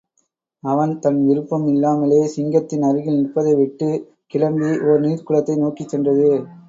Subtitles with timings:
[0.63, 6.27] அவன் தன் விருப்பம் இல்லாமலே, சிங்கத்தின் அருகில் நிற்பதைவிட்டுக் கிளம்பி, ஒரு நீர்க்குளத்தை நோக்கிச் சென்றது.